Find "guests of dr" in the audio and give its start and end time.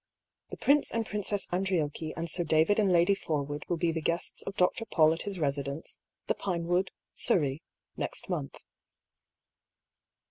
4.01-4.83